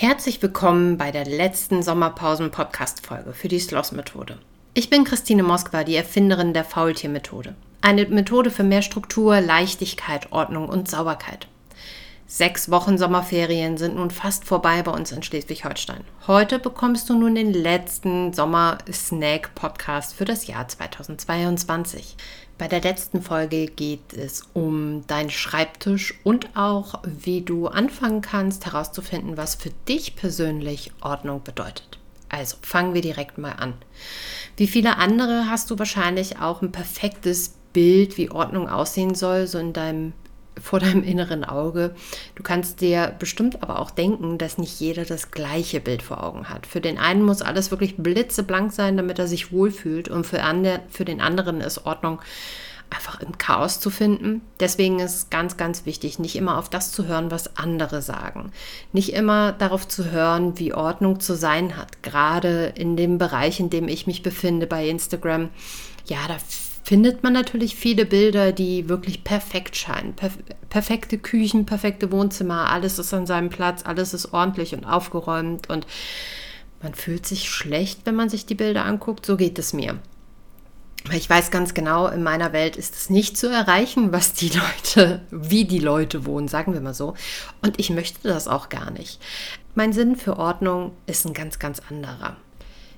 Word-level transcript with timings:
Herzlich 0.00 0.40
willkommen 0.40 0.96
bei 0.96 1.10
der 1.10 1.24
letzten 1.24 1.82
Sommerpausen-Podcast-Folge 1.82 3.32
für 3.32 3.48
die 3.48 3.58
Sloss-Methode. 3.58 4.38
Ich 4.72 4.90
bin 4.90 5.02
Christine 5.02 5.42
Moskwa, 5.42 5.82
die 5.82 5.96
Erfinderin 5.96 6.54
der 6.54 6.62
Faultier-Methode. 6.62 7.56
Eine 7.80 8.06
Methode 8.06 8.52
für 8.52 8.62
mehr 8.62 8.82
Struktur, 8.82 9.40
Leichtigkeit, 9.40 10.30
Ordnung 10.30 10.68
und 10.68 10.88
Sauberkeit. 10.88 11.48
Sechs 12.30 12.70
Wochen 12.70 12.98
Sommerferien 12.98 13.78
sind 13.78 13.96
nun 13.96 14.10
fast 14.10 14.44
vorbei 14.44 14.82
bei 14.82 14.90
uns 14.90 15.12
in 15.12 15.22
Schleswig-Holstein. 15.22 16.04
Heute 16.26 16.58
bekommst 16.58 17.08
du 17.08 17.18
nun 17.18 17.34
den 17.34 17.54
letzten 17.54 18.34
Sommer-Snack-Podcast 18.34 20.12
für 20.12 20.26
das 20.26 20.46
Jahr 20.46 20.68
2022. 20.68 22.18
Bei 22.58 22.68
der 22.68 22.82
letzten 22.82 23.22
Folge 23.22 23.68
geht 23.68 24.12
es 24.12 24.42
um 24.52 25.06
deinen 25.06 25.30
Schreibtisch 25.30 26.20
und 26.22 26.54
auch, 26.54 27.00
wie 27.02 27.40
du 27.40 27.68
anfangen 27.68 28.20
kannst 28.20 28.66
herauszufinden, 28.66 29.38
was 29.38 29.54
für 29.54 29.70
dich 29.88 30.14
persönlich 30.14 30.92
Ordnung 31.00 31.42
bedeutet. 31.42 31.98
Also 32.28 32.58
fangen 32.60 32.92
wir 32.92 33.00
direkt 33.00 33.38
mal 33.38 33.52
an. 33.52 33.72
Wie 34.58 34.66
viele 34.66 34.98
andere 34.98 35.48
hast 35.48 35.70
du 35.70 35.78
wahrscheinlich 35.78 36.38
auch 36.38 36.60
ein 36.60 36.72
perfektes 36.72 37.54
Bild, 37.72 38.18
wie 38.18 38.30
Ordnung 38.30 38.68
aussehen 38.68 39.14
soll, 39.14 39.46
so 39.46 39.56
in 39.56 39.72
deinem 39.72 40.12
vor 40.60 40.80
deinem 40.80 41.02
inneren 41.02 41.44
Auge. 41.44 41.94
Du 42.34 42.42
kannst 42.42 42.80
dir 42.80 43.14
bestimmt 43.18 43.62
aber 43.62 43.78
auch 43.78 43.90
denken, 43.90 44.38
dass 44.38 44.58
nicht 44.58 44.80
jeder 44.80 45.04
das 45.04 45.30
gleiche 45.30 45.80
Bild 45.80 46.02
vor 46.02 46.22
Augen 46.22 46.48
hat. 46.48 46.66
Für 46.66 46.80
den 46.80 46.98
einen 46.98 47.22
muss 47.22 47.42
alles 47.42 47.70
wirklich 47.70 47.96
blitzeblank 47.96 48.72
sein, 48.72 48.96
damit 48.96 49.18
er 49.18 49.28
sich 49.28 49.52
wohlfühlt 49.52 50.08
und 50.08 50.26
für, 50.26 50.42
andre, 50.42 50.80
für 50.88 51.04
den 51.04 51.20
anderen 51.20 51.60
ist 51.60 51.86
Ordnung 51.86 52.20
einfach 52.90 53.20
im 53.20 53.36
Chaos 53.38 53.80
zu 53.80 53.90
finden. 53.90 54.42
Deswegen 54.60 54.98
ist 55.00 55.14
es 55.14 55.30
ganz, 55.30 55.56
ganz 55.56 55.84
wichtig, 55.84 56.18
nicht 56.18 56.36
immer 56.36 56.58
auf 56.58 56.68
das 56.68 56.92
zu 56.92 57.06
hören, 57.06 57.30
was 57.30 57.56
andere 57.56 58.02
sagen. 58.02 58.52
Nicht 58.92 59.12
immer 59.12 59.52
darauf 59.52 59.86
zu 59.86 60.10
hören, 60.10 60.58
wie 60.58 60.72
Ordnung 60.72 61.20
zu 61.20 61.34
sein 61.34 61.76
hat. 61.76 62.02
Gerade 62.02 62.72
in 62.76 62.96
dem 62.96 63.18
Bereich, 63.18 63.60
in 63.60 63.70
dem 63.70 63.88
ich 63.88 64.06
mich 64.06 64.22
befinde 64.22 64.66
bei 64.66 64.88
Instagram. 64.88 65.50
Ja, 66.06 66.18
da 66.28 66.36
findet 66.88 67.22
man 67.22 67.34
natürlich 67.34 67.76
viele 67.76 68.06
Bilder, 68.06 68.50
die 68.50 68.88
wirklich 68.88 69.22
perfekt 69.22 69.76
scheinen. 69.76 70.14
Perf 70.14 70.38
perfekte 70.70 71.18
Küchen, 71.18 71.66
perfekte 71.66 72.10
Wohnzimmer, 72.10 72.70
alles 72.70 72.98
ist 72.98 73.12
an 73.12 73.26
seinem 73.26 73.50
Platz, 73.50 73.82
alles 73.84 74.14
ist 74.14 74.32
ordentlich 74.32 74.74
und 74.74 74.86
aufgeräumt 74.86 75.68
und 75.68 75.86
man 76.82 76.94
fühlt 76.94 77.26
sich 77.26 77.50
schlecht, 77.50 78.00
wenn 78.04 78.14
man 78.14 78.30
sich 78.30 78.46
die 78.46 78.54
Bilder 78.54 78.86
anguckt. 78.86 79.26
So 79.26 79.36
geht 79.36 79.58
es 79.58 79.74
mir. 79.74 79.98
Ich 81.12 81.28
weiß 81.28 81.50
ganz 81.50 81.74
genau, 81.74 82.06
in 82.06 82.22
meiner 82.22 82.54
Welt 82.54 82.76
ist 82.76 82.94
es 82.94 83.10
nicht 83.10 83.36
zu 83.36 83.48
erreichen, 83.48 84.10
was 84.10 84.32
die 84.32 84.48
Leute, 84.48 85.20
wie 85.30 85.66
die 85.66 85.80
Leute 85.80 86.24
wohnen, 86.24 86.48
sagen 86.48 86.72
wir 86.72 86.80
mal 86.80 86.94
so. 86.94 87.12
Und 87.60 87.78
ich 87.78 87.90
möchte 87.90 88.26
das 88.26 88.48
auch 88.48 88.70
gar 88.70 88.90
nicht. 88.92 89.20
Mein 89.74 89.92
Sinn 89.92 90.16
für 90.16 90.38
Ordnung 90.38 90.92
ist 91.06 91.26
ein 91.26 91.34
ganz, 91.34 91.58
ganz 91.58 91.82
anderer. 91.90 92.38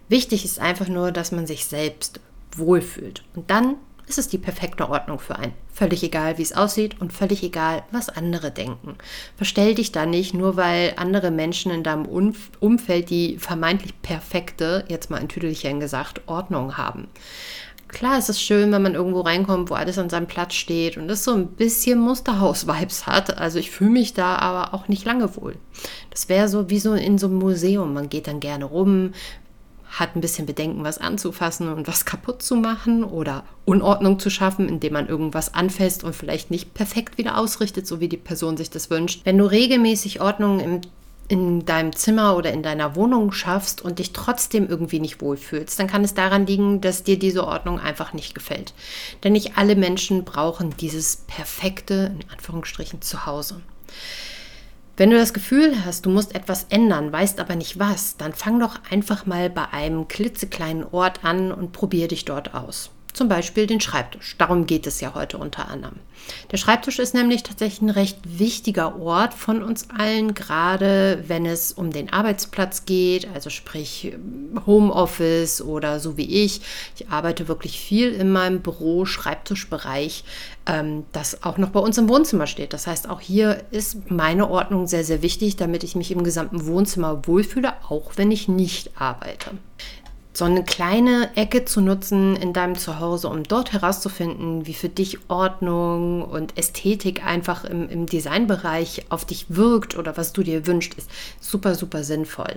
Wichtig 0.09 0.45
ist 0.45 0.61
einfach 0.61 0.87
nur, 0.87 1.11
dass 1.11 1.33
man 1.33 1.49
sich 1.49 1.65
selbst 1.67 2.21
wohlfühlt. 2.57 3.23
Und 3.35 3.51
dann 3.51 3.77
ist 4.11 4.19
es 4.19 4.29
die 4.29 4.39
perfekte 4.39 4.89
Ordnung 4.91 5.21
für 5.21 5.37
einen. 5.37 5.53
Völlig 5.73 6.03
egal, 6.03 6.37
wie 6.37 6.43
es 6.43 6.53
aussieht 6.53 7.01
und 7.01 7.13
völlig 7.13 7.43
egal, 7.45 7.85
was 7.93 8.09
andere 8.09 8.51
denken. 8.51 8.97
Verstell 9.37 9.75
dich 9.75 9.93
da 9.93 10.05
nicht, 10.05 10.35
nur 10.35 10.57
weil 10.57 10.95
andere 10.97 11.31
Menschen 11.31 11.71
in 11.71 11.85
deinem 11.85 12.07
Umfeld 12.07 13.09
die 13.09 13.39
vermeintlich 13.39 14.03
perfekte, 14.03 14.85
jetzt 14.89 15.11
mal 15.11 15.19
in 15.19 15.29
Tüdelchen 15.29 15.79
gesagt, 15.79 16.23
Ordnung 16.27 16.77
haben. 16.77 17.07
Klar, 17.87 18.19
es 18.19 18.29
ist 18.29 18.41
schön, 18.41 18.71
wenn 18.71 18.83
man 18.83 18.95
irgendwo 18.95 19.21
reinkommt, 19.21 19.71
wo 19.71 19.75
alles 19.75 19.99
an 19.99 20.11
seinem 20.11 20.29
Platz 20.29 20.55
steht 20.55 20.97
und 20.97 21.11
es 21.11 21.25
so 21.25 21.33
ein 21.35 21.49
bisschen 21.49 21.99
Musterhaus-Vibes 21.99 23.07
hat. 23.07 23.39
Also 23.39 23.59
ich 23.59 23.71
fühle 23.71 23.91
mich 23.91 24.15
da 24.15 24.37
aber 24.37 24.75
auch 24.75 24.87
nicht 24.87 25.05
lange 25.05 25.37
wohl. 25.37 25.57
Das 26.11 26.29
wäre 26.29 26.49
so 26.49 26.71
wie 26.71 26.79
so 26.79 26.95
in 26.95 27.19
so 27.19 27.27
einem 27.27 27.39
Museum. 27.39 27.93
Man 27.93 28.09
geht 28.09 28.29
dann 28.29 28.39
gerne 28.39 28.65
rum, 28.65 29.13
hat 29.91 30.17
ein 30.17 30.21
bisschen 30.21 30.47
Bedenken, 30.47 30.85
was 30.85 30.99
anzufassen 30.99 31.73
und 31.73 31.89
was 31.89 32.05
kaputt 32.05 32.43
zu 32.43 32.57
machen 32.57 33.05
oder 33.05 33.45
Unordnung 33.65 34.19
zu 34.19 34.31
schaffen, 34.31 34.69
indem 34.69 34.95
man 34.95 35.09
irgendwas 35.09 35.55
anfasst 35.55 36.05
und 36.05 36.15
vielleicht 36.15 36.51
nicht 36.51 36.75
perfekt 36.75 37.19
wieder 37.19 37.37
ausrichtet, 37.37 37.87
so 37.87 38.01
wie 38.01 38.09
die 38.09 38.17
Person 38.17 38.57
sich 38.57 38.71
das 38.71 38.91
wünscht. 38.91 39.23
Wenn 39.25 39.39
du 39.39 39.45
regelmäßig 39.45 40.21
Ordnung 40.21 40.61
im 40.61 40.81
in 41.31 41.65
deinem 41.65 41.95
Zimmer 41.95 42.37
oder 42.37 42.53
in 42.53 42.65
deiner 42.65 42.97
Wohnung 42.97 43.31
schaffst 43.31 43.83
und 43.83 44.01
dich 44.01 44.13
trotzdem 44.13 44.69
irgendwie 44.69 44.99
nicht 44.99 45.21
wohlfühlst, 45.21 45.79
dann 45.79 45.87
kann 45.87 46.03
es 46.03 46.13
daran 46.13 46.45
liegen, 46.45 46.81
dass 46.81 47.05
dir 47.05 47.21
diese 47.21 47.47
Ordnung 47.47 47.79
einfach 47.79 48.13
nicht 48.13 48.35
gefällt. 48.35 48.75
Denn 49.23 49.35
nicht 49.35 49.57
alle 49.57 49.77
Menschen 49.77 50.25
brauchen 50.25 50.77
dieses 50.79 51.19
perfekte, 51.29 52.13
in 52.19 52.29
Anführungsstrichen, 52.33 53.01
Zuhause. 53.01 53.61
Wenn 55.01 55.09
du 55.09 55.17
das 55.17 55.33
Gefühl 55.33 55.83
hast, 55.87 56.05
du 56.05 56.11
musst 56.11 56.35
etwas 56.35 56.67
ändern, 56.69 57.11
weißt 57.11 57.41
aber 57.41 57.57
nicht 57.57 57.79
was, 57.79 58.19
dann 58.19 58.35
fang 58.35 58.61
doch 58.61 58.79
einfach 58.91 59.25
mal 59.25 59.49
bei 59.49 59.67
einem 59.71 60.09
klitzekleinen 60.09 60.85
Ort 60.85 61.25
an 61.25 61.53
und 61.53 61.73
probier 61.73 62.07
dich 62.07 62.27
dort 62.27 62.53
aus 62.53 62.91
zum 63.13 63.29
Beispiel 63.29 63.67
den 63.67 63.81
Schreibtisch. 63.81 64.37
Darum 64.39 64.67
geht 64.67 64.87
es 64.87 65.01
ja 65.01 65.15
heute 65.15 65.39
unter 65.39 65.69
anderem. 65.69 65.97
Der 66.51 66.57
Schreibtisch 66.57 66.99
ist 66.99 67.15
nämlich 67.15 67.43
tatsächlich 67.43 67.83
ein 67.83 67.91
recht 67.91 68.19
wichtiger 68.25 69.01
Ort 69.01 69.35
von 69.35 69.63
uns 69.63 69.89
allen, 69.91 70.35
gerade 70.35 71.25
wenn 71.27 71.47
es 71.47 71.73
um 71.73 71.91
den 71.91 72.13
Arbeitsplatz 72.13 72.85
geht, 72.85 73.29
also 73.35 73.51
sprich 73.51 74.13
Homeoffice 74.67 75.63
oder 75.63 76.01
so 76.01 76.17
wie 76.17 76.45
ich. 76.45 76.61
Ich 76.97 77.09
arbeite 77.09 77.49
wirklich 77.49 77.81
viel 77.81 78.13
in 78.13 78.31
meinem 78.31 78.61
Büro, 78.61 79.05
Schreibtischbereich, 79.05 80.25
ähm, 80.67 81.05
das 81.13 81.43
auch 81.43 81.59
noch 81.59 81.71
bei 81.71 81.81
uns 81.81 81.99
im 81.99 82.09
Wohnzimmer 82.09 82.47
steht. 82.47 82.73
Das 82.73 82.87
heißt, 82.87 83.09
auch 83.09 83.21
hier 83.21 83.65
ist 83.71 84.11
meine 84.11 84.51
Ordnung 84.51 84.87
sehr, 84.87 85.05
sehr 85.05 85.23
wichtig, 85.23 85.57
damit 85.57 85.85
ich 85.85 85.95
mich 85.95 86.11
im 86.11 86.25
gesamten 86.25 86.67
Wohnzimmer 86.67 87.27
wohlfühle, 87.27 87.73
auch 87.89 88.13
wenn 88.17 88.31
ich 88.31 88.49
nicht 88.49 89.01
arbeite 89.01 89.53
so 90.33 90.45
eine 90.45 90.65
kleine 90.65 91.37
Ecke 91.37 91.65
zu 91.65 91.81
nutzen 91.81 92.37
in 92.37 92.53
deinem 92.53 92.77
Zuhause, 92.77 93.29
um 93.29 93.43
dort 93.43 93.73
herauszufinden, 93.73 94.67
wie 94.67 94.75
für 94.75 94.89
dich 94.89 95.19
Ordnung 95.29 96.23
und 96.23 96.57
Ästhetik 96.57 97.25
einfach 97.25 97.65
im, 97.65 97.89
im 97.89 98.07
Designbereich 98.07 99.07
auf 99.09 99.25
dich 99.25 99.47
wirkt 99.49 99.97
oder 99.97 100.17
was 100.17 100.33
du 100.33 100.43
dir 100.43 100.67
wünschst, 100.67 100.95
ist 100.95 101.11
super, 101.41 101.75
super 101.75 102.05
sinnvoll. 102.05 102.55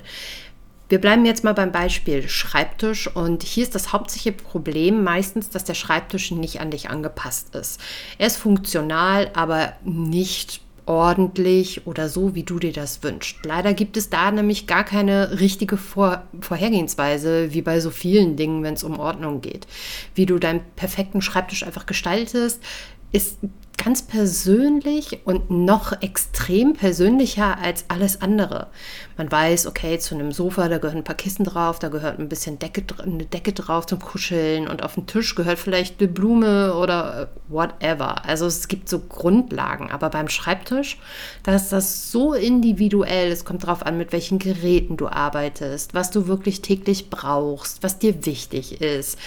Wir 0.89 1.01
bleiben 1.01 1.25
jetzt 1.25 1.43
mal 1.43 1.53
beim 1.53 1.71
Beispiel 1.71 2.29
Schreibtisch 2.29 3.07
und 3.07 3.41
hier 3.41 3.63
ist 3.63 3.73
das 3.73 3.93
hauptsächliche 3.93 4.37
Problem 4.37 5.03
meistens, 5.03 5.49
dass 5.49 5.63
der 5.63 5.73
Schreibtisch 5.73 6.29
nicht 6.29 6.61
an 6.61 6.69
dich 6.69 6.91
angepasst 6.91 7.55
ist. 7.55 7.81
Er 8.19 8.27
ist 8.27 8.37
funktional, 8.37 9.31
aber 9.33 9.73
nicht 9.83 10.61
ordentlich 10.85 11.87
oder 11.87 12.09
so, 12.09 12.35
wie 12.35 12.43
du 12.43 12.59
dir 12.59 12.73
das 12.73 13.03
wünschst. 13.03 13.45
Leider 13.45 13.73
gibt 13.73 13.97
es 13.97 14.09
da 14.09 14.31
nämlich 14.31 14.67
gar 14.67 14.83
keine 14.83 15.39
richtige 15.39 15.77
Vor 15.77 16.23
Vorhergehensweise, 16.41 17.53
wie 17.53 17.61
bei 17.61 17.79
so 17.79 17.89
vielen 17.89 18.35
Dingen, 18.35 18.63
wenn 18.63 18.73
es 18.73 18.83
um 18.83 18.99
Ordnung 18.99 19.41
geht. 19.41 19.67
Wie 20.15 20.25
du 20.25 20.39
deinen 20.39 20.61
perfekten 20.75 21.21
Schreibtisch 21.21 21.65
einfach 21.65 21.85
gestaltest, 21.85 22.61
ist 23.11 23.37
ganz 23.77 24.01
persönlich 24.01 25.19
und 25.25 25.49
noch 25.49 26.01
extrem 26.01 26.73
persönlicher 26.73 27.57
als 27.59 27.85
alles 27.87 28.21
andere. 28.21 28.67
Man 29.17 29.31
weiß, 29.31 29.67
okay, 29.67 29.99
zu 29.99 30.15
einem 30.15 30.31
Sofa, 30.31 30.69
da 30.69 30.77
gehören 30.77 30.99
ein 30.99 31.03
paar 31.03 31.15
Kissen 31.15 31.43
drauf, 31.43 31.79
da 31.79 31.89
gehört 31.89 32.19
ein 32.19 32.29
bisschen 32.29 32.59
Decke, 32.59 32.83
eine 33.03 33.25
Decke 33.25 33.53
drauf 33.53 33.85
zum 33.85 33.99
Kuscheln 33.99 34.67
und 34.67 34.83
auf 34.83 34.93
dem 34.93 35.05
Tisch 35.05 35.35
gehört 35.35 35.59
vielleicht 35.59 35.99
eine 35.99 36.07
Blume 36.07 36.75
oder 36.75 37.29
whatever. 37.49 38.25
Also 38.25 38.45
es 38.45 38.67
gibt 38.67 38.89
so 38.89 38.99
Grundlagen, 38.99 39.91
aber 39.91 40.09
beim 40.09 40.29
Schreibtisch, 40.29 40.97
da 41.43 41.55
ist 41.55 41.69
das 41.69 42.11
so 42.11 42.33
individuell. 42.33 43.31
Es 43.31 43.45
kommt 43.45 43.63
darauf 43.63 43.85
an, 43.85 43.97
mit 43.97 44.11
welchen 44.11 44.39
Geräten 44.39 44.97
du 44.97 45.07
arbeitest, 45.07 45.93
was 45.93 46.11
du 46.11 46.27
wirklich 46.27 46.61
täglich 46.61 47.09
brauchst, 47.09 47.83
was 47.83 47.99
dir 47.99 48.25
wichtig 48.25 48.81
ist. 48.81 49.17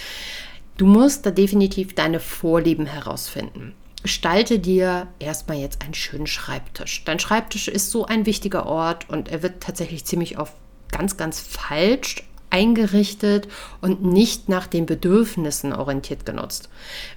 Du 0.76 0.86
musst 0.86 1.24
da 1.26 1.30
definitiv 1.30 1.94
deine 1.94 2.20
Vorlieben 2.20 2.86
herausfinden 2.86 3.74
gestalte 4.06 4.60
dir 4.60 5.08
erstmal 5.18 5.56
jetzt 5.56 5.82
einen 5.82 5.92
schönen 5.92 6.28
Schreibtisch. 6.28 7.02
Dein 7.04 7.18
Schreibtisch 7.18 7.66
ist 7.66 7.90
so 7.90 8.06
ein 8.06 8.24
wichtiger 8.24 8.64
Ort 8.66 9.10
und 9.10 9.28
er 9.32 9.42
wird 9.42 9.60
tatsächlich 9.60 10.04
ziemlich 10.04 10.38
oft 10.38 10.52
ganz, 10.92 11.16
ganz 11.16 11.40
falsch 11.40 12.22
eingerichtet 12.48 13.48
und 13.80 14.04
nicht 14.04 14.48
nach 14.48 14.68
den 14.68 14.86
Bedürfnissen 14.86 15.72
orientiert 15.72 16.24
genutzt. 16.24 16.68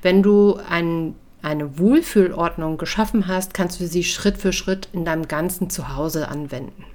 Wenn 0.02 0.24
du 0.24 0.60
ein, 0.68 1.14
eine 1.44 1.78
Wohlfühlordnung 1.78 2.80
geschaffen 2.80 3.28
hast, 3.28 3.54
kannst 3.54 3.80
du 3.80 3.86
sie 3.86 4.04
Schritt 4.04 4.40
für 4.40 4.52
Schritt 4.52 4.90
in 4.92 5.06
deinem 5.06 5.28
ganzen 5.28 5.70
Zuhause 5.70 6.28
anwenden. 6.28 6.86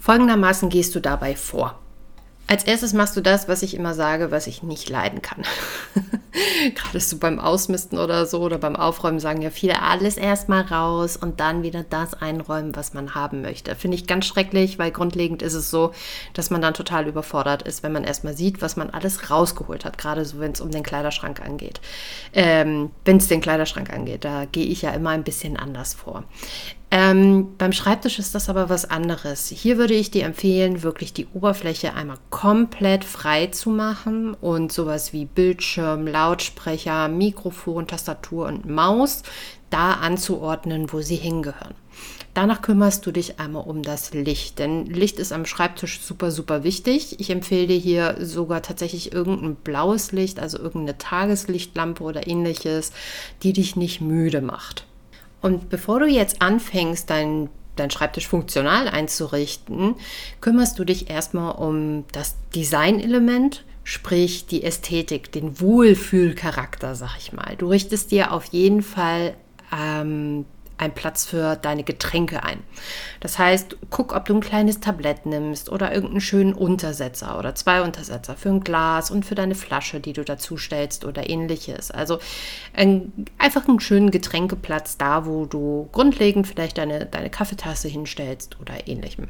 Folgendermaßen 0.00 0.70
gehst 0.70 0.94
du 0.94 1.00
dabei 1.00 1.36
vor. 1.36 1.78
Als 2.46 2.64
erstes 2.64 2.94
machst 2.94 3.14
du 3.14 3.20
das, 3.20 3.46
was 3.46 3.62
ich 3.62 3.74
immer 3.74 3.92
sage, 3.92 4.30
was 4.30 4.46
ich 4.46 4.62
nicht 4.62 4.88
leiden 4.88 5.20
kann. 5.20 5.42
Gerade 6.74 7.00
so 7.00 7.18
beim 7.18 7.38
Ausmisten 7.38 7.98
oder 7.98 8.26
so 8.26 8.40
oder 8.40 8.58
beim 8.58 8.76
Aufräumen 8.76 9.20
sagen 9.20 9.42
ja 9.42 9.50
viele, 9.50 9.82
alles 9.82 10.16
erstmal 10.16 10.62
raus 10.62 11.16
und 11.16 11.40
dann 11.40 11.62
wieder 11.62 11.84
das 11.88 12.14
einräumen, 12.14 12.74
was 12.76 12.94
man 12.94 13.14
haben 13.14 13.42
möchte. 13.42 13.74
Finde 13.74 13.96
ich 13.96 14.06
ganz 14.06 14.26
schrecklich, 14.26 14.78
weil 14.78 14.90
grundlegend 14.90 15.42
ist 15.42 15.54
es 15.54 15.70
so, 15.70 15.92
dass 16.34 16.50
man 16.50 16.62
dann 16.62 16.74
total 16.74 17.06
überfordert 17.06 17.62
ist, 17.62 17.82
wenn 17.82 17.92
man 17.92 18.04
erstmal 18.04 18.36
sieht, 18.36 18.62
was 18.62 18.76
man 18.76 18.90
alles 18.90 19.30
rausgeholt 19.30 19.84
hat. 19.84 19.98
Gerade 19.98 20.24
so, 20.24 20.40
wenn 20.40 20.52
es 20.52 20.60
um 20.60 20.70
den 20.70 20.82
Kleiderschrank 20.82 21.40
angeht. 21.40 21.80
Ähm, 22.32 22.90
wenn 23.04 23.18
es 23.18 23.28
den 23.28 23.40
Kleiderschrank 23.40 23.92
angeht, 23.92 24.24
da 24.24 24.44
gehe 24.44 24.66
ich 24.66 24.82
ja 24.82 24.90
immer 24.90 25.10
ein 25.10 25.24
bisschen 25.24 25.56
anders 25.56 25.94
vor. 25.94 26.24
Ähm, 26.90 27.54
beim 27.58 27.72
Schreibtisch 27.72 28.18
ist 28.18 28.34
das 28.34 28.48
aber 28.48 28.70
was 28.70 28.88
anderes. 28.88 29.48
Hier 29.48 29.76
würde 29.76 29.92
ich 29.92 30.10
dir 30.10 30.24
empfehlen, 30.24 30.82
wirklich 30.82 31.12
die 31.12 31.26
Oberfläche 31.34 31.92
einmal 31.92 32.16
komplett 32.30 33.04
frei 33.04 33.48
zu 33.48 33.68
machen 33.68 34.32
und 34.32 34.72
sowas 34.72 35.12
wie 35.12 35.26
Bildschirm, 35.26 36.06
Lautsprecher, 36.06 37.08
Mikrofon, 37.08 37.86
Tastatur 37.86 38.46
und 38.46 38.64
Maus 38.66 39.22
da 39.68 39.94
anzuordnen, 39.94 40.90
wo 40.90 41.02
sie 41.02 41.16
hingehören. 41.16 41.74
Danach 42.32 42.62
kümmerst 42.62 43.04
du 43.04 43.12
dich 43.12 43.38
einmal 43.38 43.64
um 43.66 43.82
das 43.82 44.14
Licht, 44.14 44.58
denn 44.58 44.86
Licht 44.86 45.18
ist 45.18 45.32
am 45.32 45.44
Schreibtisch 45.44 46.00
super, 46.00 46.30
super 46.30 46.62
wichtig. 46.64 47.20
Ich 47.20 47.28
empfehle 47.28 47.66
dir 47.66 47.78
hier 47.78 48.16
sogar 48.20 48.62
tatsächlich 48.62 49.12
irgendein 49.12 49.56
blaues 49.56 50.12
Licht, 50.12 50.40
also 50.40 50.56
irgendeine 50.56 50.96
Tageslichtlampe 50.96 52.02
oder 52.02 52.26
ähnliches, 52.26 52.92
die 53.42 53.52
dich 53.52 53.76
nicht 53.76 54.00
müde 54.00 54.40
macht. 54.40 54.87
Und 55.40 55.68
bevor 55.68 56.00
du 56.00 56.06
jetzt 56.06 56.42
anfängst, 56.42 57.08
dein 57.10 57.48
dein 57.78 57.90
Schreibtisch 57.90 58.26
funktional 58.26 58.88
einzurichten, 58.88 59.94
kümmerst 60.40 60.78
du 60.78 60.84
dich 60.84 61.10
erstmal 61.10 61.54
um 61.54 62.04
das 62.12 62.36
Designelement, 62.54 63.64
sprich 63.84 64.46
die 64.46 64.64
Ästhetik, 64.64 65.32
den 65.32 65.60
Wohlfühlcharakter, 65.60 66.94
sag 66.94 67.16
ich 67.18 67.32
mal. 67.32 67.54
Du 67.56 67.68
richtest 67.68 68.10
dir 68.10 68.32
auf 68.32 68.44
jeden 68.46 68.82
Fall 68.82 69.34
ähm, 69.76 70.44
einen 70.78 70.94
Platz 70.94 71.26
für 71.26 71.56
deine 71.56 71.84
Getränke 71.84 72.42
ein. 72.44 72.62
Das 73.20 73.38
heißt, 73.38 73.76
guck, 73.90 74.14
ob 74.14 74.24
du 74.24 74.34
ein 74.34 74.40
kleines 74.40 74.80
Tablett 74.80 75.26
nimmst 75.26 75.70
oder 75.70 75.92
irgendeinen 75.92 76.20
schönen 76.20 76.54
Untersetzer 76.54 77.38
oder 77.38 77.54
zwei 77.54 77.82
Untersetzer 77.82 78.36
für 78.36 78.48
ein 78.50 78.60
Glas 78.60 79.10
und 79.10 79.26
für 79.26 79.34
deine 79.34 79.54
Flasche, 79.54 80.00
die 80.00 80.12
du 80.12 80.24
dazu 80.24 80.56
stellst 80.56 81.04
oder 81.04 81.28
ähnliches. 81.28 81.90
Also 81.90 82.18
ein, 82.74 83.12
einfach 83.38 83.68
einen 83.68 83.80
schönen 83.80 84.10
Getränkeplatz 84.10 84.96
da, 84.96 85.26
wo 85.26 85.46
du 85.46 85.88
grundlegend 85.92 86.46
vielleicht 86.46 86.78
deine, 86.78 87.06
deine 87.06 87.30
Kaffeetasse 87.30 87.88
hinstellst 87.88 88.58
oder 88.60 88.86
ähnlichem. 88.86 89.28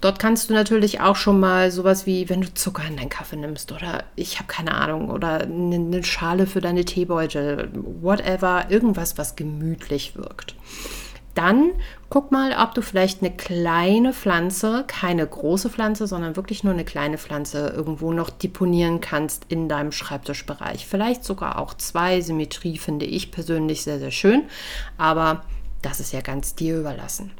Dort 0.00 0.18
kannst 0.18 0.50
du 0.50 0.54
natürlich 0.54 1.00
auch 1.00 1.16
schon 1.16 1.40
mal 1.40 1.70
sowas 1.70 2.04
wie, 2.04 2.28
wenn 2.28 2.42
du 2.42 2.52
Zucker 2.52 2.84
in 2.86 2.96
deinen 2.96 3.08
Kaffee 3.08 3.36
nimmst 3.36 3.72
oder 3.72 4.04
ich 4.16 4.38
habe 4.38 4.48
keine 4.48 4.74
Ahnung 4.74 5.08
oder 5.08 5.40
eine, 5.40 6.04
Schale 6.04 6.46
für 6.46 6.60
deine 6.60 6.84
Teebeutel, 6.84 7.70
whatever, 8.02 8.66
irgendwas, 8.68 9.16
was 9.16 9.34
gemütlich 9.34 10.14
wirkt. 10.16 10.56
Dann 11.34 11.70
guck 12.10 12.30
mal, 12.30 12.54
ob 12.62 12.74
du 12.74 12.82
vielleicht 12.82 13.22
eine 13.22 13.34
kleine 13.34 14.12
Pflanze, 14.12 14.84
keine 14.86 15.26
große 15.26 15.68
Pflanze, 15.68 16.06
sondern 16.06 16.36
wirklich 16.36 16.62
nur 16.62 16.72
eine 16.72 16.84
kleine 16.84 17.18
Pflanze 17.18 17.72
irgendwo 17.74 18.12
noch 18.12 18.30
deponieren 18.30 19.00
kannst 19.00 19.46
in 19.48 19.68
deinem 19.68 19.90
Schreibtischbereich. 19.90 20.86
Vielleicht 20.86 21.24
sogar 21.24 21.58
auch 21.58 21.74
zwei. 21.74 22.20
Symmetrie 22.20 22.78
finde 22.78 23.06
ich 23.06 23.32
persönlich 23.32 23.82
sehr, 23.82 23.98
sehr 23.98 24.12
schön, 24.12 24.44
aber 24.96 25.44
das 25.82 25.98
ist 25.98 26.12
ja 26.12 26.20
ganz 26.20 26.54
dir 26.54 26.78
überlassen. 26.78 27.32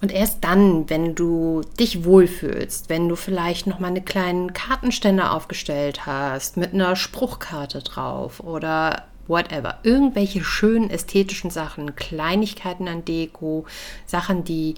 Und 0.00 0.12
erst 0.12 0.44
dann, 0.44 0.90
wenn 0.90 1.14
du 1.14 1.62
dich 1.78 2.04
wohlfühlst, 2.04 2.88
wenn 2.88 3.08
du 3.08 3.16
vielleicht 3.16 3.66
noch 3.66 3.78
mal 3.78 3.88
eine 3.88 4.02
kleinen 4.02 4.52
Kartenständer 4.52 5.32
aufgestellt 5.32 6.04
hast 6.06 6.56
mit 6.56 6.74
einer 6.74 6.94
Spruchkarte 6.94 7.82
drauf 7.82 8.40
oder 8.40 9.04
whatever, 9.26 9.78
irgendwelche 9.82 10.44
schönen 10.44 10.90
ästhetischen 10.90 11.50
Sachen, 11.50 11.96
Kleinigkeiten 11.96 12.88
an 12.88 13.04
Deko, 13.04 13.64
Sachen, 14.06 14.44
die 14.44 14.74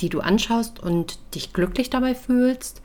die 0.00 0.08
du 0.08 0.20
anschaust 0.20 0.78
und 0.78 1.18
dich 1.34 1.52
glücklich 1.52 1.90
dabei 1.90 2.14
fühlst, 2.14 2.82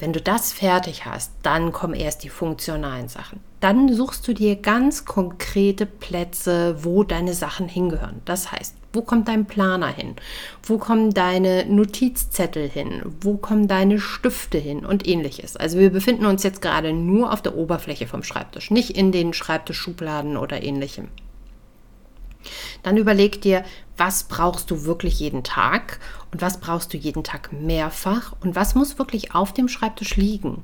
wenn 0.00 0.12
du 0.12 0.20
das 0.20 0.52
fertig 0.52 1.04
hast, 1.04 1.32
dann 1.42 1.72
kommen 1.72 1.94
erst 1.94 2.24
die 2.24 2.28
funktionalen 2.28 3.08
Sachen. 3.08 3.40
Dann 3.60 3.92
suchst 3.94 4.26
du 4.26 4.32
dir 4.32 4.56
ganz 4.56 5.04
konkrete 5.04 5.84
Plätze, 5.84 6.82
wo 6.82 7.04
deine 7.04 7.34
Sachen 7.34 7.68
hingehören. 7.68 8.22
Das 8.24 8.50
heißt, 8.50 8.74
wo 8.92 9.02
kommt 9.02 9.28
dein 9.28 9.46
Planer 9.46 9.88
hin? 9.88 10.16
Wo 10.62 10.78
kommen 10.78 11.12
deine 11.12 11.66
Notizzettel 11.66 12.68
hin? 12.68 13.02
Wo 13.20 13.36
kommen 13.36 13.68
deine 13.68 14.00
Stifte 14.00 14.58
hin 14.58 14.84
und 14.84 15.06
ähnliches? 15.06 15.56
Also 15.56 15.78
wir 15.78 15.90
befinden 15.90 16.26
uns 16.26 16.42
jetzt 16.42 16.62
gerade 16.62 16.92
nur 16.92 17.32
auf 17.32 17.42
der 17.42 17.56
Oberfläche 17.56 18.06
vom 18.06 18.22
Schreibtisch, 18.22 18.70
nicht 18.70 18.96
in 18.96 19.12
den 19.12 19.32
Schreibtischschubladen 19.32 20.36
oder 20.36 20.62
ähnlichem. 20.62 21.08
Dann 22.82 22.96
überleg 22.96 23.42
dir, 23.42 23.64
was 24.00 24.24
brauchst 24.24 24.70
du 24.70 24.86
wirklich 24.86 25.20
jeden 25.20 25.44
Tag 25.44 26.00
und 26.32 26.40
was 26.40 26.58
brauchst 26.58 26.92
du 26.94 26.96
jeden 26.96 27.22
Tag 27.22 27.52
mehrfach 27.52 28.32
und 28.40 28.56
was 28.56 28.74
muss 28.74 28.98
wirklich 28.98 29.34
auf 29.34 29.52
dem 29.52 29.68
Schreibtisch 29.68 30.16
liegen 30.16 30.62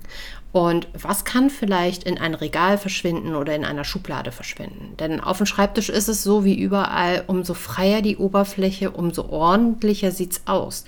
und 0.52 0.88
was 0.94 1.26
kann 1.26 1.50
vielleicht 1.50 2.04
in 2.04 2.16
ein 2.16 2.32
Regal 2.32 2.78
verschwinden 2.78 3.34
oder 3.34 3.54
in 3.54 3.66
einer 3.66 3.84
Schublade 3.84 4.32
verschwinden. 4.32 4.96
Denn 4.98 5.20
auf 5.20 5.36
dem 5.36 5.44
Schreibtisch 5.44 5.90
ist 5.90 6.08
es 6.08 6.22
so 6.22 6.46
wie 6.46 6.58
überall, 6.58 7.24
umso 7.26 7.52
freier 7.52 8.00
die 8.00 8.16
Oberfläche, 8.16 8.90
umso 8.90 9.28
ordentlicher 9.28 10.12
sieht 10.12 10.32
es 10.32 10.46
aus. 10.46 10.86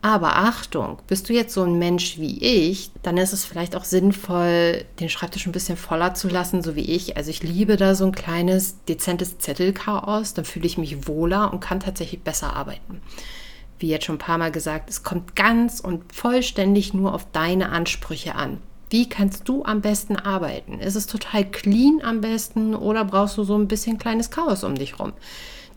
Aber 0.00 0.36
Achtung, 0.36 0.98
bist 1.08 1.28
du 1.28 1.32
jetzt 1.32 1.52
so 1.52 1.64
ein 1.64 1.76
Mensch 1.78 2.18
wie 2.18 2.38
ich, 2.38 2.92
dann 3.02 3.16
ist 3.16 3.32
es 3.32 3.44
vielleicht 3.44 3.74
auch 3.74 3.84
sinnvoll, 3.84 4.84
den 5.00 5.08
Schreibtisch 5.08 5.46
ein 5.46 5.52
bisschen 5.52 5.76
voller 5.76 6.14
zu 6.14 6.28
lassen, 6.28 6.62
so 6.62 6.76
wie 6.76 6.92
ich. 6.92 7.16
Also 7.16 7.30
ich 7.30 7.42
liebe 7.42 7.76
da 7.76 7.96
so 7.96 8.04
ein 8.04 8.12
kleines, 8.12 8.84
dezentes 8.84 9.38
Zettelchaos, 9.38 10.34
dann 10.34 10.44
fühle 10.44 10.66
ich 10.66 10.78
mich 10.78 11.08
wohler 11.08 11.52
und 11.52 11.60
kann 11.60 11.80
tatsächlich 11.80 12.22
besser 12.22 12.54
arbeiten. 12.54 13.00
Wie 13.80 13.88
jetzt 13.88 14.04
schon 14.04 14.16
ein 14.16 14.20
paar 14.20 14.38
Mal 14.38 14.52
gesagt, 14.52 14.88
es 14.88 15.02
kommt 15.02 15.34
ganz 15.34 15.80
und 15.80 16.12
vollständig 16.14 16.94
nur 16.94 17.12
auf 17.12 17.26
deine 17.32 17.70
Ansprüche 17.70 18.36
an. 18.36 18.58
Wie 18.90 19.08
kannst 19.08 19.48
du 19.48 19.64
am 19.64 19.80
besten 19.80 20.16
arbeiten? 20.16 20.78
Ist 20.78 20.94
es 20.94 21.06
total 21.06 21.44
clean 21.44 22.00
am 22.02 22.20
besten 22.20 22.74
oder 22.74 23.04
brauchst 23.04 23.36
du 23.36 23.42
so 23.42 23.56
ein 23.56 23.68
bisschen 23.68 23.98
kleines 23.98 24.30
Chaos 24.30 24.62
um 24.62 24.76
dich 24.76 24.98
rum? 24.98 25.12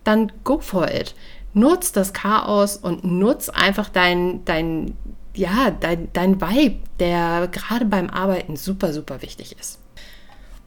Dann 0.03 0.31
go 0.43 0.59
for 0.59 0.89
it 0.89 1.15
nutz 1.53 1.91
das 1.91 2.13
Chaos 2.13 2.77
und 2.77 3.03
nutz 3.03 3.49
einfach 3.49 3.89
dein, 3.89 4.45
dein, 4.45 4.97
ja, 5.33 5.71
dein, 5.71 6.11
dein 6.13 6.41
Vibe, 6.41 6.79
der 6.99 7.47
gerade 7.47 7.85
beim 7.85 8.09
Arbeiten 8.09 8.55
super, 8.55 8.93
super 8.93 9.21
wichtig 9.21 9.55
ist. 9.59 9.79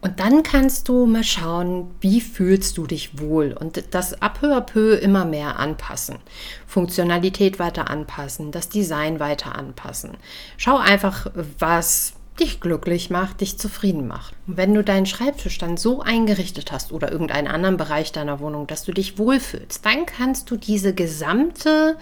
Und 0.04 0.20
dann 0.20 0.42
kannst 0.42 0.90
du 0.90 1.06
mal 1.06 1.25
schauen, 1.25 1.90
wie 2.00 2.20
fühlst 2.20 2.76
du 2.76 2.86
dich 2.86 3.19
wohl 3.19 3.56
und 3.58 3.82
das 3.94 4.20
à 4.20 4.28
peu 4.28 4.54
à 4.54 4.60
peu 4.60 4.96
immer 4.96 5.25
mehr 5.25 5.58
anpassen. 5.58 6.19
Funktionalität 6.66 7.58
weiter 7.58 7.88
anpassen, 7.88 8.52
das 8.52 8.69
Design 8.69 9.19
weiter 9.19 9.56
anpassen. 9.56 10.19
Schau 10.58 10.76
einfach, 10.76 11.28
was 11.58 12.12
dich 12.40 12.60
glücklich 12.60 13.10
macht, 13.10 13.40
dich 13.40 13.58
zufrieden 13.58 14.06
macht. 14.06 14.34
Und 14.46 14.56
wenn 14.56 14.75
du 14.75 14.82
deinen 14.82 15.06
Schreibtisch 15.06 15.58
dann 15.58 15.76
so 15.76 16.00
eingerichtet 16.00 16.72
hast 16.72 16.92
oder 16.92 17.12
irgendeinen 17.12 17.46
anderen 17.46 17.76
Bereich 17.76 18.10
deiner 18.10 18.40
Wohnung, 18.40 18.66
dass 18.66 18.84
du 18.84 18.92
dich 18.92 19.19
wohlfühlst, 19.19 19.86
dann 19.86 20.06
kannst 20.06 20.50
du 20.50 20.56
diese 20.56 20.94
gesamte, 20.94 21.96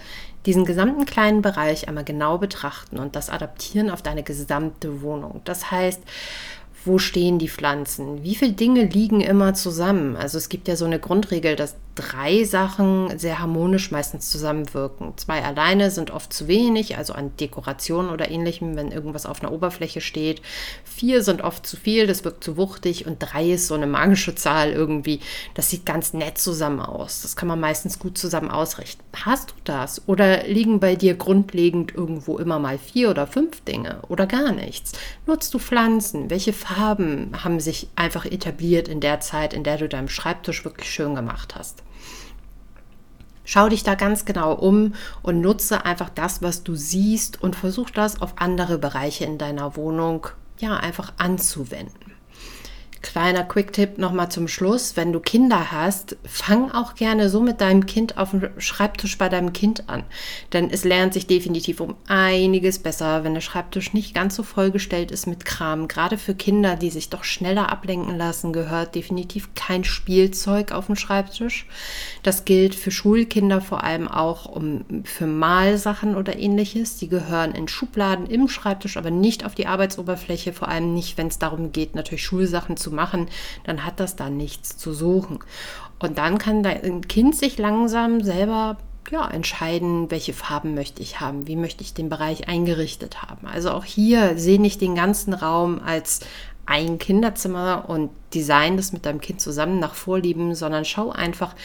diesen 0.45 0.65
gesamten 0.65 1.05
kleinen 1.05 1.41
Bereich 1.41 1.87
einmal 1.87 2.03
genau 2.03 2.39
betrachten 2.39 2.97
und 2.97 3.15
das 3.15 3.29
adaptieren 3.29 3.91
auf 3.91 4.01
deine 4.01 4.23
gesamte 4.23 5.01
Wohnung. 5.01 5.41
Das 5.43 5.69
heißt, 5.69 6.01
wo 6.85 6.97
stehen 6.97 7.39
die 7.39 7.47
Pflanzen? 7.47 8.23
Wie 8.23 8.35
viele 8.35 8.53
Dinge 8.53 8.85
liegen 8.85 9.21
immer 9.21 9.53
zusammen? 9.53 10.15
Also 10.15 10.37
es 10.37 10.49
gibt 10.49 10.67
ja 10.67 10.75
so 10.75 10.85
eine 10.85 10.99
Grundregel, 10.99 11.55
dass 11.55 11.75
drei 11.95 12.43
Sachen 12.43 13.17
sehr 13.19 13.39
harmonisch 13.39 13.91
meistens 13.91 14.29
zusammenwirken. 14.29 15.13
Zwei 15.17 15.43
alleine 15.43 15.91
sind 15.91 16.11
oft 16.11 16.33
zu 16.33 16.47
wenig, 16.47 16.97
also 16.97 17.13
an 17.13 17.35
Dekoration 17.37 18.09
oder 18.09 18.31
ähnlichem, 18.31 18.75
wenn 18.75 18.91
irgendwas 18.91 19.25
auf 19.25 19.41
einer 19.41 19.51
Oberfläche 19.51 20.01
steht. 20.01 20.41
Vier 20.83 21.23
sind 21.23 21.41
oft 21.41 21.65
zu 21.65 21.77
viel, 21.77 22.07
das 22.07 22.23
wirkt 22.23 22.43
zu 22.43 22.57
wuchtig 22.57 23.05
und 23.05 23.17
drei 23.19 23.51
ist 23.51 23.67
so 23.67 23.75
eine 23.75 23.87
magische 23.87 24.35
Zahl 24.35 24.71
irgendwie. 24.71 25.19
Das 25.53 25.69
sieht 25.69 25.85
ganz 25.85 26.13
nett 26.13 26.37
zusammen 26.37 26.79
aus. 26.79 27.21
Das 27.21 27.35
kann 27.35 27.47
man 27.47 27.59
meistens 27.59 27.99
gut 27.99 28.17
zusammen 28.17 28.49
ausrichten. 28.49 29.03
Hast 29.25 29.51
du 29.51 29.55
das? 29.63 30.07
Oder 30.07 30.47
liegen 30.47 30.79
bei 30.79 30.95
dir 30.95 31.15
grundlegend 31.15 31.93
irgendwo 31.93 32.37
immer 32.37 32.59
mal 32.59 32.77
vier 32.77 33.09
oder 33.11 33.27
fünf 33.27 33.61
Dinge 33.61 33.99
oder 34.07 34.25
gar 34.25 34.51
nichts? 34.51 34.93
Nutzt 35.27 35.53
du 35.53 35.59
Pflanzen? 35.59 36.29
Welche 36.29 36.53
Farben 36.53 37.31
haben 37.43 37.59
sich 37.59 37.87
einfach 37.95 38.25
etabliert 38.25 38.87
in 38.87 38.99
der 38.99 39.19
Zeit, 39.19 39.53
in 39.53 39.63
der 39.63 39.77
du 39.77 39.87
deinem 39.87 40.09
Schreibtisch 40.09 40.65
wirklich 40.65 40.89
schön 40.89 41.15
gemacht 41.15 41.55
hast? 41.55 41.82
Schau 43.45 43.69
dich 43.69 43.83
da 43.83 43.95
ganz 43.95 44.25
genau 44.25 44.53
um 44.53 44.93
und 45.21 45.41
nutze 45.41 45.85
einfach 45.85 46.09
das, 46.09 46.41
was 46.41 46.63
du 46.63 46.75
siehst 46.75 47.41
und 47.41 47.55
versuch 47.55 47.89
das 47.89 48.21
auf 48.21 48.35
andere 48.37 48.77
Bereiche 48.77 49.25
in 49.25 49.37
deiner 49.37 49.75
Wohnung 49.75 50.27
ja 50.59 50.77
einfach 50.77 51.13
anzuwenden. 51.17 52.02
Kleiner 53.03 53.43
Quick-Tipp 53.43 53.97
nochmal 53.97 54.29
zum 54.29 54.47
Schluss. 54.47 54.95
Wenn 54.95 55.11
du 55.11 55.19
Kinder 55.19 55.71
hast, 55.73 56.15
fang 56.23 56.71
auch 56.71 56.95
gerne 56.95 57.29
so 57.29 57.41
mit 57.41 57.59
deinem 57.59 57.85
Kind 57.85 58.17
auf 58.17 58.31
dem 58.31 58.49
Schreibtisch 58.57 59.17
bei 59.17 59.27
deinem 59.27 59.51
Kind 59.51 59.89
an. 59.89 60.03
Denn 60.53 60.69
es 60.69 60.85
lernt 60.85 61.13
sich 61.13 61.27
definitiv 61.27 61.81
um 61.81 61.95
einiges 62.07 62.79
besser, 62.79 63.25
wenn 63.25 63.33
der 63.33 63.41
Schreibtisch 63.41 63.93
nicht 63.93 64.15
ganz 64.15 64.35
so 64.35 64.41
vollgestellt 64.41 65.11
ist 65.11 65.27
mit 65.27 65.43
Kram. 65.43 65.89
Gerade 65.89 66.17
für 66.17 66.33
Kinder, 66.33 66.77
die 66.77 66.89
sich 66.89 67.09
doch 67.09 67.25
schneller 67.25 67.69
ablenken 67.69 68.17
lassen, 68.17 68.53
gehört 68.53 68.95
definitiv 68.95 69.49
kein 69.53 69.83
Spielzeug 69.83 70.71
auf 70.71 70.85
dem 70.85 70.95
Schreibtisch. 70.95 71.67
Das 72.23 72.45
gilt 72.45 72.73
für 72.73 72.89
Schulkinder 72.89 73.59
vor 73.59 73.83
allem 73.83 74.07
auch 74.07 74.45
um, 74.45 74.85
für 75.03 75.27
Malsachen 75.27 76.15
oder 76.15 76.39
ähnliches. 76.39 76.97
Die 76.97 77.09
gehören 77.09 77.53
in 77.53 77.67
Schubladen 77.67 78.27
im 78.27 78.47
Schreibtisch, 78.47 78.95
aber 78.95 79.11
nicht 79.11 79.45
auf 79.45 79.55
die 79.55 79.67
Arbeitsoberfläche. 79.67 80.53
Vor 80.53 80.69
allem 80.69 80.93
nicht, 80.93 81.17
wenn 81.17 81.27
es 81.27 81.37
darum 81.37 81.73
geht, 81.73 81.95
natürlich 81.95 82.23
Schulsachen 82.23 82.77
zu 82.77 82.92
machen, 82.93 83.27
dann 83.65 83.85
hat 83.85 83.99
das 83.99 84.15
da 84.15 84.29
nichts 84.29 84.77
zu 84.77 84.93
suchen. 84.93 85.39
Und 85.99 86.17
dann 86.17 86.37
kann 86.37 86.63
dein 86.63 87.01
Kind 87.07 87.35
sich 87.35 87.57
langsam 87.57 88.21
selber 88.21 88.77
ja, 89.11 89.29
entscheiden, 89.29 90.09
welche 90.11 90.33
Farben 90.33 90.75
möchte 90.75 91.01
ich 91.01 91.19
haben, 91.19 91.47
wie 91.47 91.55
möchte 91.55 91.83
ich 91.83 91.93
den 91.93 92.09
Bereich 92.09 92.47
eingerichtet 92.47 93.21
haben. 93.21 93.47
Also 93.47 93.71
auch 93.71 93.85
hier 93.85 94.37
sehe 94.37 94.61
ich 94.61 94.77
den 94.77 94.95
ganzen 94.95 95.33
Raum 95.33 95.81
als 95.83 96.21
ein 96.65 96.97
Kinderzimmer 96.97 97.85
und 97.89 98.09
design 98.33 98.77
das 98.77 98.93
mit 98.93 99.05
deinem 99.05 99.19
Kind 99.19 99.41
zusammen 99.41 99.79
nach 99.79 99.95
Vorlieben, 99.95 100.55
sondern 100.55 100.85
schau 100.85 101.11
einfach, 101.11 101.55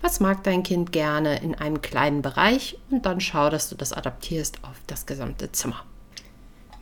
was 0.00 0.20
mag 0.20 0.42
dein 0.44 0.62
Kind 0.62 0.92
gerne 0.92 1.42
in 1.42 1.54
einem 1.54 1.82
kleinen 1.82 2.22
Bereich 2.22 2.78
und 2.90 3.04
dann 3.04 3.20
schau, 3.20 3.50
dass 3.50 3.68
du 3.68 3.76
das 3.76 3.92
adaptierst 3.92 4.64
auf 4.64 4.80
das 4.86 5.04
gesamte 5.04 5.52
Zimmer. 5.52 5.84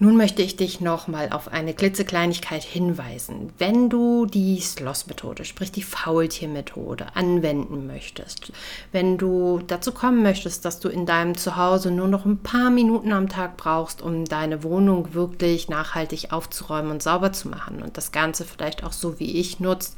Nun 0.01 0.17
möchte 0.17 0.43
ich 0.43 0.57
dich 0.57 0.81
nochmal 0.81 1.31
auf 1.31 1.49
eine 1.49 1.73
klitzekleinigkeit 1.73 2.65
hinweisen. 2.65 3.53
Wenn 3.59 3.89
du 3.89 4.27
die 4.27 4.61
Sloss-Methode, 4.61 5.45
sprich 5.45 5.71
die 5.71 5.85
Faultier-Methode, 5.85 7.15
anwenden 7.15 7.87
möchtest, 7.87 8.53
wenn 8.91 9.19
du 9.19 9.61
dazu 9.65 9.93
kommen 9.93 10.23
möchtest, 10.25 10.65
dass 10.65 10.81
du 10.81 10.89
in 10.89 11.07
deinem 11.07 11.37
Zuhause 11.37 11.93
nur 11.93 12.09
noch 12.09 12.25
ein 12.25 12.39
paar 12.39 12.71
Minuten 12.71 13.13
am 13.13 13.29
Tag 13.29 13.57
brauchst, 13.57 14.03
um 14.03 14.25
deine 14.25 14.65
Wohnung 14.65 15.15
wirklich 15.15 15.69
nachhaltig 15.69 16.33
aufzuräumen 16.33 16.91
und 16.91 17.03
sauber 17.03 17.33
zu 17.33 17.49
machen 17.49 17.81
und 17.81 17.97
das 17.97 18.11
Ganze 18.11 18.45
vielleicht 18.45 18.83
auch 18.83 18.93
so 18.93 19.21
wie 19.21 19.39
ich 19.39 19.61
nutzt, 19.61 19.97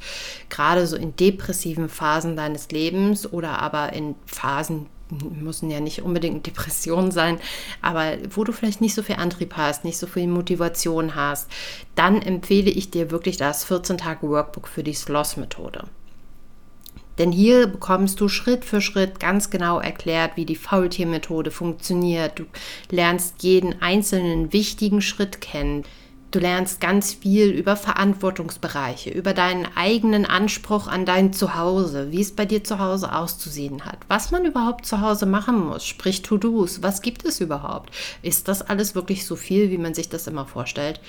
gerade 0.49 0.85
so 0.85 0.95
in 0.95 1.15
depressiven 1.15 1.89
Phasen 1.89 2.35
deines 2.35 2.69
Lebens 2.69 3.31
oder 3.31 3.59
aber 3.59 3.93
in 3.93 4.13
Phasen, 4.27 4.85
müssen 5.09 5.71
ja 5.71 5.79
nicht 5.79 6.01
unbedingt 6.01 6.45
Depressionen 6.45 7.11
sein, 7.11 7.39
aber 7.81 8.17
wo 8.29 8.43
du 8.43 8.51
vielleicht 8.51 8.81
nicht 8.81 8.93
so 8.93 9.03
viel 9.03 9.15
Antrieb 9.15 9.55
hast, 9.55 9.83
nicht 9.83 9.97
so 9.97 10.07
viel 10.07 10.27
Motivation 10.27 11.15
hast, 11.15 11.49
dann 11.95 12.21
empfehle 12.21 12.69
ich 12.69 12.91
dir 12.91 13.11
wirklich 13.11 13.37
das 13.37 13.65
14-Tage-Workbook 13.67 14.67
für 14.67 14.83
die 14.83 14.93
Sloss-Methode. 14.93 15.85
Denn 17.17 17.31
hier 17.31 17.67
bekommst 17.67 18.19
du 18.21 18.27
Schritt 18.27 18.63
für 18.63 18.79
Schritt 18.79 19.19
ganz 19.19 19.49
genau 19.49 19.79
erklärt, 19.79 20.33
wie 20.35 20.45
die 20.45 20.55
Faultier-Methode 20.55 21.49
funktioniert. 21.49 22.37
Du 22.37 22.45
lernst 22.91 23.41
jeden 23.41 23.81
einzelnen 23.81 24.53
wichtigen 24.53 25.01
Schritt 25.01 25.41
kennen. 25.41 25.83
Du 26.29 26.39
lernst 26.39 26.81
ganz 26.81 27.13
viel 27.13 27.51
über 27.51 27.77
Verantwortungsbereiche, 27.77 29.11
über 29.11 29.33
deinen 29.33 29.65
eigenen 29.77 30.25
Anspruch 30.25 30.87
an 30.87 31.05
dein 31.05 31.31
Zuhause, 31.31 32.11
wie 32.11 32.19
es 32.19 32.35
bei 32.35 32.45
dir 32.45 32.65
zu 32.65 32.79
Hause 32.79 33.15
auszusehen 33.15 33.85
hat, 33.85 33.99
was 34.09 34.31
man 34.31 34.43
überhaupt 34.43 34.85
zu 34.85 34.99
Hause 34.99 35.25
machen 35.25 35.65
muss, 35.65 35.85
sprich 35.85 36.23
To-Dos, 36.23 36.83
was 36.83 37.01
gibt 37.01 37.23
es 37.23 37.39
überhaupt? 37.39 37.93
Ist 38.23 38.49
das 38.49 38.61
alles 38.61 38.93
wirklich 38.93 39.25
so 39.25 39.37
viel, 39.37 39.71
wie 39.71 39.77
man 39.77 39.93
sich 39.93 40.09
das 40.09 40.27
immer 40.27 40.45
vorstellt? 40.45 40.99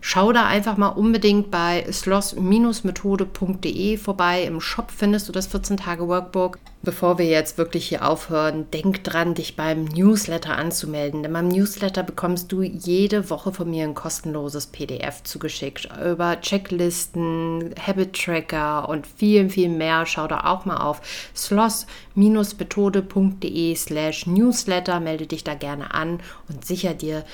Schau 0.00 0.32
da 0.32 0.46
einfach 0.46 0.78
mal 0.78 0.88
unbedingt 0.88 1.50
bei 1.50 1.84
sloss-methode.de 1.92 3.98
vorbei. 3.98 4.44
Im 4.44 4.58
Shop 4.60 4.90
findest 4.90 5.28
du 5.28 5.32
das 5.32 5.54
14-Tage-Workbook. 5.54 6.58
Bevor 6.84 7.18
wir 7.18 7.26
jetzt 7.26 7.58
wirklich 7.58 7.88
hier 7.88 8.08
aufhören, 8.08 8.68
denk 8.72 9.04
dran, 9.04 9.34
dich 9.34 9.54
beim 9.54 9.84
Newsletter 9.84 10.56
anzumelden. 10.56 11.22
Denn 11.22 11.32
beim 11.32 11.46
Newsletter 11.46 12.02
bekommst 12.02 12.50
du 12.50 12.62
jede 12.62 13.30
Woche 13.30 13.52
von 13.52 13.70
mir 13.70 13.84
ein 13.84 13.94
kostenloses 13.94 14.66
PDF 14.66 15.22
zugeschickt 15.22 15.88
über 16.04 16.40
Checklisten, 16.40 17.72
Habit 17.80 18.14
Tracker 18.14 18.88
und 18.88 19.06
viel, 19.06 19.48
viel 19.48 19.68
mehr. 19.68 20.06
Schau 20.06 20.26
da 20.26 20.40
auch 20.44 20.64
mal 20.64 20.78
auf 20.78 21.00
sloss-methode.de 21.36 23.76
slash 23.76 24.26
Newsletter. 24.26 24.98
Melde 24.98 25.28
dich 25.28 25.44
da 25.44 25.54
gerne 25.54 25.94
an 25.94 26.18
und 26.48 26.64
sicher 26.64 26.94
dir 26.94 27.24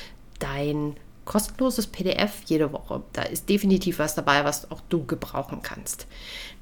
dein 0.40 0.94
kostenloses 1.28 1.86
PDF 1.86 2.42
jede 2.46 2.72
Woche. 2.72 3.02
Da 3.12 3.22
ist 3.22 3.48
definitiv 3.48 3.98
was 3.98 4.14
dabei, 4.14 4.44
was 4.44 4.70
auch 4.70 4.80
du 4.88 5.04
gebrauchen 5.04 5.60
kannst. 5.62 6.06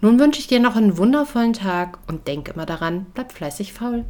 Nun 0.00 0.18
wünsche 0.18 0.40
ich 0.40 0.48
dir 0.48 0.60
noch 0.60 0.76
einen 0.76 0.98
wundervollen 0.98 1.52
Tag 1.52 1.98
und 2.08 2.26
denk 2.26 2.48
immer 2.48 2.66
daran, 2.66 3.06
bleib 3.14 3.32
fleißig 3.32 3.72
faul. 3.72 4.04